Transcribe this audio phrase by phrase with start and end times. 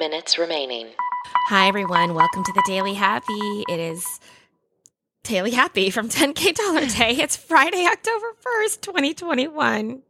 [0.00, 0.86] minutes remaining.
[1.48, 2.14] Hi, everyone.
[2.14, 3.64] Welcome to the Daily Happy.
[3.68, 4.18] It is
[5.24, 7.18] Daily Happy from 10K Dollar Day.
[7.18, 8.28] It's Friday, October
[8.64, 10.00] 1st, 2021.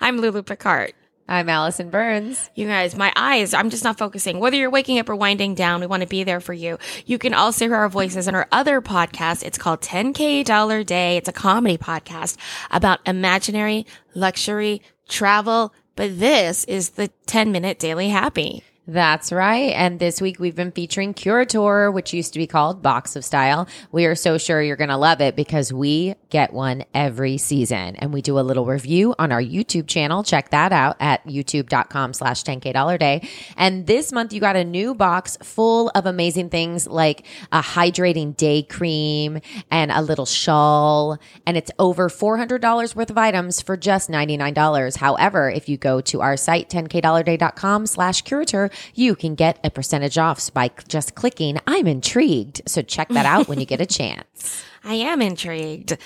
[0.00, 0.92] I'm Lulu Picard.
[1.28, 2.48] I'm Allison Burns.
[2.54, 4.38] You guys, my eyes, I'm just not focusing.
[4.38, 6.78] Whether you're waking up or winding down, we want to be there for you.
[7.04, 9.42] You can also hear our voices in our other podcast.
[9.42, 11.16] It's called 10K Dollar Day.
[11.16, 12.36] It's a comedy podcast
[12.70, 13.84] about imaginary
[14.14, 18.62] luxury travel, but this is the 10 minute Daily Happy.
[18.88, 19.70] That's right.
[19.70, 23.68] And this week we've been featuring Curateur, which used to be called Box of Style.
[23.92, 27.94] We are so sure you're going to love it because we get one every season
[27.94, 30.24] and we do a little review on our YouTube channel.
[30.24, 33.28] Check that out at youtube.com slash 10k dollar day.
[33.56, 38.36] And this month you got a new box full of amazing things like a hydrating
[38.36, 39.38] day cream
[39.70, 41.18] and a little shawl.
[41.46, 44.96] And it's over $400 worth of items for just $99.
[44.96, 50.18] However, if you go to our site, 10kdollarday.com slash curateur, you can get a percentage
[50.18, 52.62] off by just clicking I'm intrigued.
[52.66, 54.64] So check that out when you get a chance.
[54.84, 55.96] I am intrigued.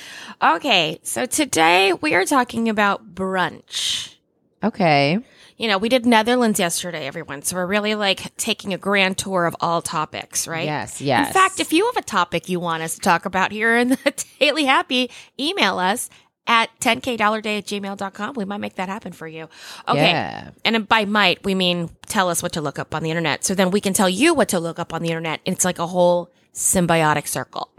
[0.42, 4.14] Okay, so today we are talking about brunch.
[4.62, 5.18] Okay.
[5.56, 7.40] You know, we did Netherlands yesterday, everyone.
[7.40, 10.66] So we're really like taking a grand tour of all topics, right?
[10.66, 11.28] Yes, yes.
[11.28, 13.88] In fact, if you have a topic you want us to talk about here in
[13.90, 16.10] the Daily Happy, email us
[16.46, 18.34] at 10kdollarday at gmail.com.
[18.34, 19.48] We might make that happen for you.
[19.88, 20.10] Okay.
[20.10, 20.50] Yeah.
[20.64, 23.44] And by might, we mean tell us what to look up on the internet.
[23.44, 25.40] So then we can tell you what to look up on the internet.
[25.44, 27.70] It's like a whole symbiotic circle.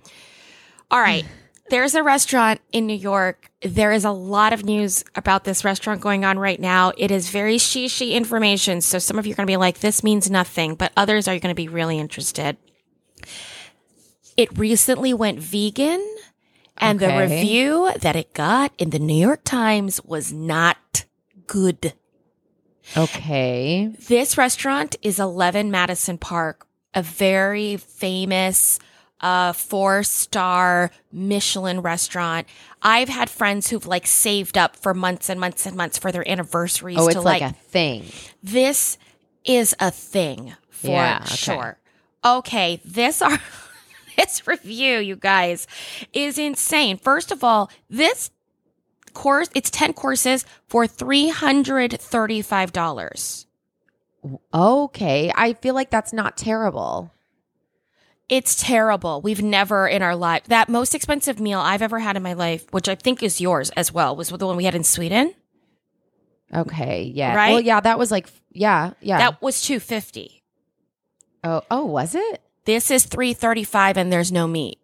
[0.92, 1.26] All right.
[1.70, 3.52] There's a restaurant in New York.
[3.62, 6.94] There is a lot of news about this restaurant going on right now.
[6.98, 8.80] It is very shishy information.
[8.80, 11.38] So some of you are going to be like, this means nothing, but others are
[11.40, 12.56] going to be really interested.
[14.38, 16.02] It recently went vegan
[16.80, 21.06] and the review that it got in the New York Times was not
[21.48, 21.94] good.
[22.96, 23.92] Okay.
[24.08, 28.80] This restaurant is 11 Madison Park, a very famous
[29.20, 32.48] uh, four star Michelin restaurant.
[32.82, 36.28] I've had friends who've like saved up for months and months and months for their
[36.30, 38.06] anniversaries Oh, to it's like, like, a thing.
[38.44, 38.98] this
[39.44, 41.36] is a thing for Yeah, okay.
[41.36, 41.78] sure.
[42.24, 43.40] Okay, this are
[44.26, 45.66] this review, you guys,
[46.14, 46.98] is insane.
[46.98, 48.30] First of all, this
[49.14, 53.46] course it's 10 courses for $335.
[54.54, 55.32] Okay.
[55.36, 57.12] I feel like that's not terrible.
[58.30, 59.22] It's terrible.
[59.22, 62.66] We've never in our life that most expensive meal I've ever had in my life,
[62.72, 65.34] which I think is yours as well, was the one we had in Sweden.
[66.54, 67.12] Okay.
[67.16, 67.36] Yeah.
[67.36, 67.54] Right?
[67.54, 69.18] Well, yeah, that was like, yeah, yeah.
[69.18, 70.44] That was 250.
[71.44, 72.42] oh, oh, was it?
[72.68, 74.78] This is 335 and there's no meat.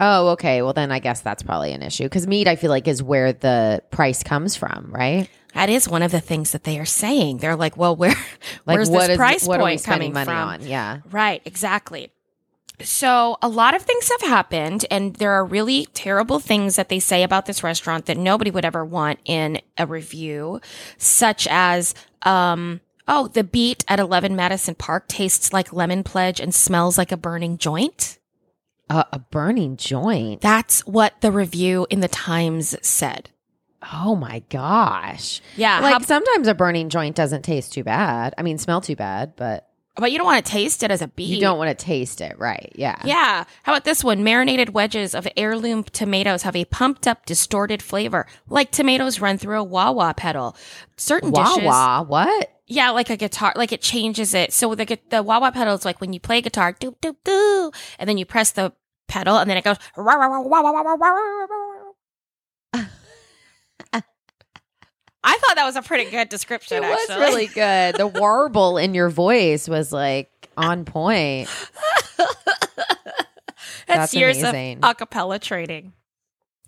[0.00, 0.62] Oh, okay.
[0.62, 3.32] Well, then I guess that's probably an issue because meat, I feel like, is where
[3.32, 5.30] the price comes from, right?
[5.54, 7.38] That is one of the things that they are saying.
[7.38, 8.10] They're like, well, where
[8.66, 10.36] Like, where's what this is- price what are we point coming money from?
[10.48, 10.66] on?
[10.66, 10.98] Yeah.
[11.12, 12.10] Right, exactly.
[12.82, 16.98] So, a lot of things have happened, and there are really terrible things that they
[16.98, 20.60] say about this restaurant that nobody would ever want in a review,
[20.98, 22.80] such as, um,
[23.10, 27.16] oh, the beet at 11 Madison Park tastes like lemon pledge and smells like a
[27.16, 28.18] burning joint.
[28.88, 30.40] Uh, a burning joint.
[30.40, 33.30] That's what the review in the Times said.
[33.92, 35.40] Oh my gosh.
[35.56, 38.34] Yeah, Like how- sometimes a burning joint doesn't taste too bad.
[38.38, 39.66] I mean, smell too bad, but
[40.00, 41.28] but you don't want to taste it as a beet.
[41.28, 42.72] you don't want to taste it, right?
[42.74, 43.00] Yeah.
[43.04, 43.44] Yeah.
[43.62, 44.24] How about this one?
[44.24, 49.58] Marinated wedges of heirloom tomatoes have a pumped up, distorted flavor, like tomatoes run through
[49.58, 50.56] a wah wah pedal.
[50.96, 51.66] Certain Wah dishes.
[51.66, 52.02] wah.
[52.02, 52.50] What?
[52.66, 54.52] Yeah, like a guitar, like it changes it.
[54.52, 57.72] So the the wah wah pedal is like when you play guitar, doo doo doo,
[57.98, 58.72] and then you press the
[59.08, 59.76] pedal, and then it goes.
[59.96, 61.46] Wah, wah, wah, wah, wah, wah, wah, wah,
[62.74, 62.90] wah.
[65.22, 66.82] I thought that was a pretty good description.
[66.82, 67.96] It was really good.
[67.96, 71.48] The warble in your voice was like on point.
[73.86, 74.84] That's, That's years amazing.
[74.84, 75.92] of acapella training.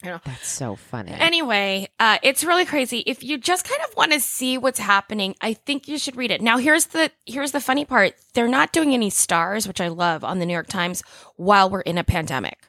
[0.02, 1.12] That's so funny.
[1.12, 3.04] Anyway, uh, it's really crazy.
[3.06, 6.32] If you just kind of want to see what's happening, I think you should read
[6.32, 6.40] it.
[6.42, 10.24] Now, here's the here's the funny part: they're not doing any stars, which I love,
[10.24, 11.04] on the New York Times
[11.36, 12.66] while we're in a pandemic.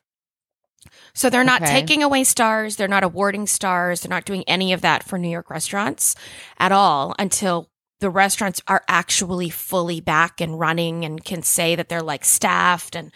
[1.13, 1.71] So they're not Okay.
[1.71, 5.29] taking away stars, they're not awarding stars, they're not doing any of that for New
[5.29, 6.15] York restaurants
[6.59, 7.69] at all until
[7.99, 12.95] the restaurants are actually fully back and running and can say that they're like staffed
[12.95, 13.11] and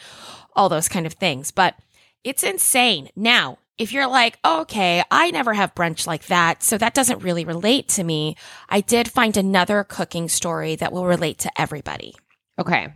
[0.55, 1.51] all those kind of things.
[1.51, 1.75] But
[2.23, 3.09] it's insane.
[3.15, 7.45] Now, if you're like, okay, I never have brunch like that, so that doesn't really
[7.45, 8.35] relate to me,
[8.69, 12.15] I did find another cooking story that will relate to everybody.
[12.59, 12.93] okay.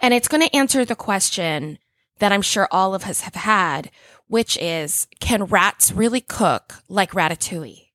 [0.00, 1.78] And it's going to answer the question
[2.22, 3.90] that I'm sure all of us have had,
[4.28, 7.88] which is can rats really cook like ratatouille?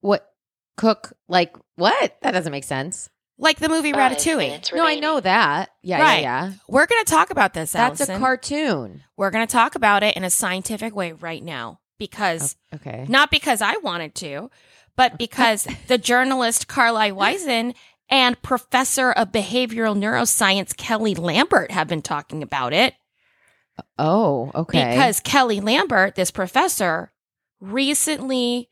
[0.00, 0.32] What
[0.76, 2.16] cook like what?
[2.22, 3.08] That doesn't make sense.
[3.36, 4.36] like the movie Five Ratatouille.
[4.38, 5.70] minutes No, I know that.
[5.82, 6.22] Yeah, Right.
[6.22, 6.52] yeah, yeah.
[6.68, 7.72] We're going to talk about this.
[7.72, 9.02] That's a cartoon.
[9.16, 13.06] We're going to talk about it in a scientific way right now because Okay.
[13.08, 14.50] not because I wanted to,
[14.94, 17.74] but because the journalist Carly Wiesen
[18.08, 22.94] and professor of behavioral neuroscience Kelly Lambert have been talking about it.
[23.98, 24.90] Oh, okay.
[24.90, 27.12] Because Kelly Lambert, this professor,
[27.60, 28.70] recently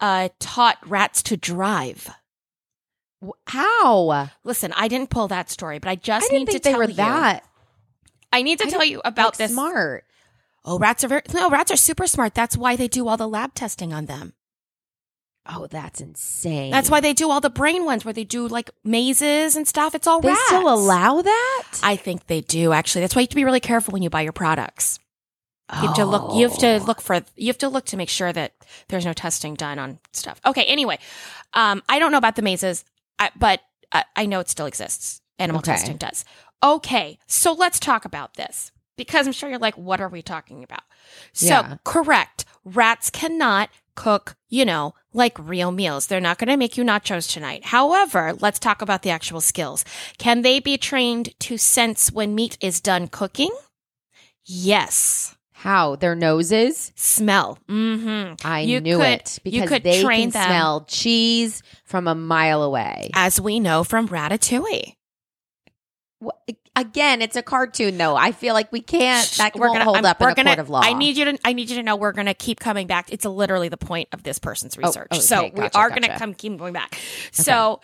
[0.00, 2.08] uh, taught rats to drive.
[3.46, 4.28] How?
[4.44, 6.84] Listen, I didn't pull that story, but I just I need to they tell were
[6.84, 6.94] you.
[6.94, 7.42] that
[8.32, 9.52] I need to I tell you about like, this.
[9.52, 10.04] smart.
[10.64, 12.34] Oh, rats are very no, rats are super smart.
[12.34, 14.34] That's why they do all the lab testing on them.
[15.48, 16.70] Oh, that's insane.
[16.72, 19.94] That's why they do all the brain ones where they do like mazes and stuff.
[19.94, 20.46] It's all they rats.
[20.46, 21.64] still allow that.
[21.82, 23.02] I think they do actually.
[23.02, 24.98] That's why you have to be really careful when you buy your products.
[25.72, 26.34] You have to look.
[26.34, 26.84] You have to Oh.
[26.84, 27.20] look for.
[27.36, 28.52] You have to look to make sure that
[28.88, 30.40] there's no testing done on stuff.
[30.46, 30.64] Okay.
[30.64, 30.98] Anyway,
[31.54, 32.84] um, I don't know about the mazes,
[33.18, 33.60] I, but
[33.92, 35.20] I, I know it still exists.
[35.40, 35.72] Animal Okay.
[35.72, 36.24] testing does.
[36.62, 40.62] Okay, so let's talk about this because I'm sure you're like, what are we talking
[40.64, 40.82] about?
[41.32, 41.76] So Yeah.
[41.84, 44.36] correct, rats cannot cook.
[44.48, 46.06] You know, like real meals.
[46.06, 47.64] They're not going to make you nachos tonight.
[47.64, 49.84] However, let's talk about the actual skills.
[50.18, 53.50] Can they be trained to sense when meat is done cooking?
[54.44, 55.36] Yes.
[55.52, 56.92] How their noses?
[56.94, 57.58] Smell.
[57.68, 58.34] Mm-hmm.
[58.46, 60.48] I You knew could- it you because could they train can them.
[60.48, 63.10] smell cheese from a mile away.
[63.14, 64.95] As we know from Ratatouille.
[66.74, 68.16] Again, it's a cartoon, though.
[68.16, 69.26] I feel like we can't.
[69.38, 70.80] That won't hold I'm- up in we're a gonna- court of law.
[70.82, 71.38] I need you to.
[71.44, 73.12] I need you to know we're going to keep coming back.
[73.12, 75.08] It's literally the point of this person's research.
[75.12, 76.98] okay, so we gotcha, are going to come keep going back.
[77.32, 77.80] So,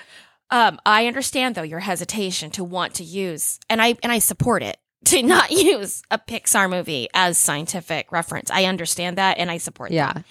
[0.51, 4.63] um, I understand though your hesitation to want to use, and I and I support
[4.63, 8.51] it to not use a Pixar movie as scientific reference.
[8.51, 10.25] I understand that, and I support that.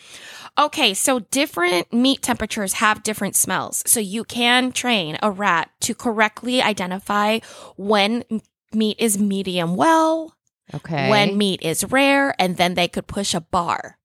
[0.61, 3.81] Okay, so different meat temperatures have different smells.
[3.87, 7.39] So you can train a rat to correctly identify
[7.77, 8.23] when
[8.71, 10.35] meat is medium well,
[10.73, 11.09] Okay.
[11.09, 13.97] when meat is rare, and then they could push a bar.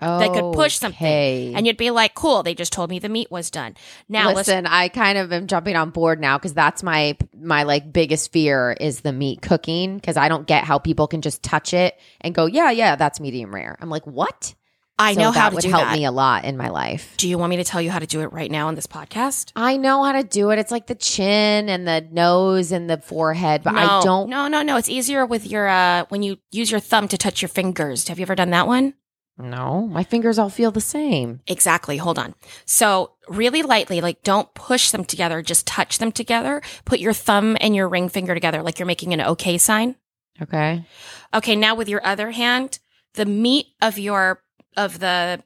[0.00, 1.52] they could push something, Okay.
[1.56, 3.74] And you'd be like, cool, they just told me the meat was done.
[4.08, 7.64] Now let's listen, I kind of am jumping on board now because that's my my
[7.64, 11.42] like biggest fear is the meat cooking because I don't get how people can just
[11.42, 13.76] touch it and go, yeah, yeah, that's medium rare.
[13.80, 14.54] I'm like, what?
[14.98, 15.84] I So know how to would do help that.
[15.84, 17.14] Would help me a lot in my life.
[17.16, 18.86] Do you want me to tell you how to do it right now on this
[18.86, 19.52] podcast?
[19.54, 20.58] I know how to do it.
[20.58, 24.28] It's like the chin and the nose and the forehead, but I don't.
[24.28, 24.76] No, no, no.
[24.76, 28.08] It's easier with your uh when you use your thumb to touch your fingers.
[28.08, 28.94] Have you ever done that one?
[29.40, 31.40] No, my fingers all feel the same.
[31.46, 31.96] Exactly.
[31.96, 32.34] Hold on.
[32.64, 36.60] So, really lightly, like don't push them together, just touch them together.
[36.84, 39.94] Put your thumb and your ring finger together, like you're making an okay sign.
[40.42, 40.84] Okay.
[41.32, 41.54] Okay.
[41.54, 42.80] Now, with your other hand,
[43.14, 44.42] the meat of your,
[44.78, 45.42] of the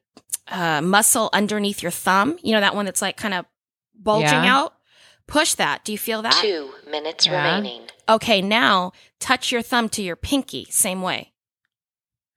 [0.48, 3.46] uh, muscle underneath your thumb, you know, that one that's like kind of
[3.94, 4.56] bulging Yeah.
[4.58, 4.74] out,
[5.26, 5.84] push that.
[5.84, 6.38] Do you feel that?
[6.40, 7.36] Two minutes Yeah.
[7.36, 7.82] remaining.
[8.08, 8.42] Okay.
[8.42, 11.32] Now, touch your thumb to your pinky, same way.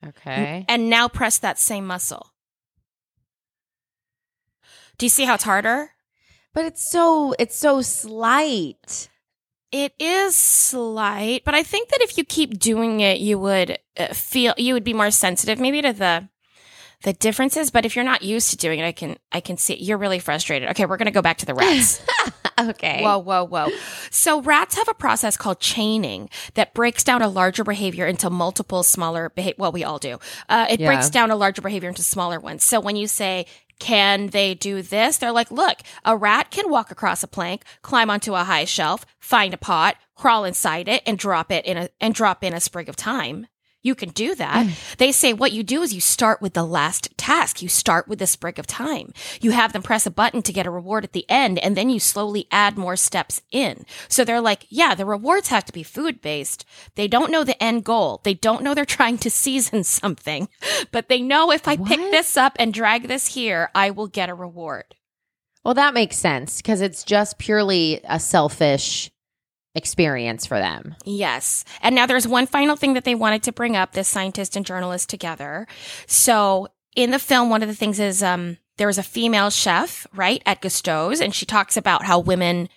[0.06, 0.66] Okay.
[0.68, 2.32] And now press that same muscle.
[4.98, 5.92] Do you see how it's harder?
[6.54, 9.10] But it's so it's so slight.
[9.72, 14.14] It is slight, but I think that if you keep doing it, you would uh,
[14.14, 16.30] feel you would be more sensitive, maybe to the
[17.04, 17.72] the differences.
[17.72, 20.20] But if you're not used to doing it, I can I can see you're really
[20.20, 20.70] frustrated.
[20.70, 22.02] Okay, we're gonna go back to the rats.
[22.60, 23.02] okay.
[23.04, 23.70] Whoa, whoa, whoa!
[24.12, 28.84] So rats have a process called chaining that breaks down a larger behavior into multiple
[28.84, 29.30] smaller.
[29.30, 30.20] Beha- well, we all do.
[30.50, 30.88] Uh, it Yeah.
[30.88, 32.64] breaks down a larger behavior into smaller ones.
[32.64, 33.46] So when you say
[33.78, 35.18] can they do this?
[35.18, 39.06] They're like, look, a rat can walk across a plank, climb onto a high shelf,
[39.20, 42.62] find a pot, crawl inside it, and drop it in a and drop in a
[42.62, 43.48] sprig of thyme.
[43.86, 44.66] You can do that.
[44.66, 44.96] Mm.
[44.98, 47.62] they say what you do is you start with the last task.
[47.62, 49.14] You start with the sprig of thyme.
[49.42, 51.92] You have them press a button to get a reward at the end, and then
[51.92, 53.86] you slowly add more steps in.
[54.08, 56.66] So they're like, yeah, the rewards have to be food based.
[56.96, 58.22] They don't know the end goal.
[58.24, 60.50] They don't know they're trying to season something,
[60.92, 64.30] but they know if I pick this up and drag this here, I will get
[64.30, 64.96] a reward.
[65.64, 69.12] Well, that makes sense because it's just purely a selfish
[69.76, 70.96] experience for them.
[71.06, 71.66] Yes.
[71.82, 74.66] And now there's one final thing that they wanted to bring up, this scientist and
[74.66, 75.68] journalist together.
[76.08, 80.08] So in the film, one of the things is um, there was a female chef,
[80.14, 82.70] right, at Gusteau's, and she talks about how women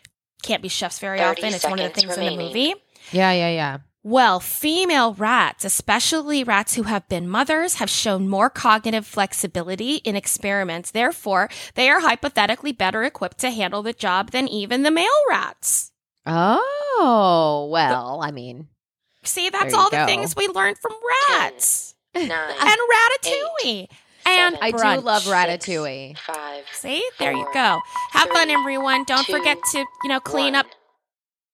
[0.42, 1.54] can't be chefs very often.
[1.54, 2.74] It's one of the seconds things in the movie.
[3.12, 3.78] Yeah, yeah, yeah.
[4.04, 10.14] Well, female rats, especially rats who have been mothers, have shown more cognitive flexibility in
[10.14, 10.92] experiments.
[10.92, 15.92] Therefore, they are hypothetically better equipped to handle the job than even the male rats.
[16.28, 18.68] Oh, well, I mean,
[19.24, 20.06] See, that's There you all the go.
[20.06, 20.92] things we learned from
[21.30, 22.28] rats Nine.
[22.28, 23.88] and Ratatouille.
[24.26, 24.96] and I brunch.
[24.96, 26.16] do love ratatouille.
[26.18, 26.64] Five.
[26.72, 27.80] See, there you go.
[28.12, 29.04] Have fun, everyone.
[29.04, 30.54] Don't two, forget to, you know, clean one.
[30.56, 30.66] up